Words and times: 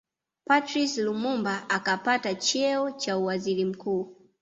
Patrice 0.47 0.97
Lumumba 1.01 1.53
akapata 1.69 2.35
cheo 2.35 2.91
cha 2.91 3.17
uwaziri 3.17 3.65
mkuu 3.65 4.15